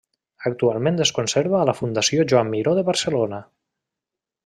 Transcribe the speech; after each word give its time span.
Actualment 0.49 0.95
es 1.05 1.11
conserva 1.17 1.59
a 1.61 1.67
la 1.71 1.75
Fundació 1.81 2.25
Joan 2.33 2.53
Miró 2.57 2.77
de 2.81 2.89
Barcelona. 2.91 3.45